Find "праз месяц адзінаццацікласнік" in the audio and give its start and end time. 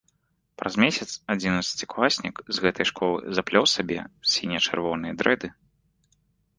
0.61-2.35